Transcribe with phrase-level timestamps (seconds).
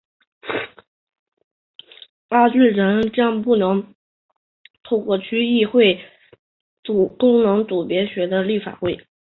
[2.27, 3.93] 何俊仁将不能
[4.81, 6.03] 透过区议会
[7.19, 9.05] 功能组别参选立法会。